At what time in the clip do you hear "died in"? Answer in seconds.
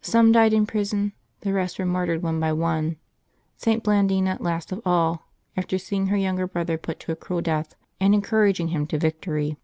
0.32-0.66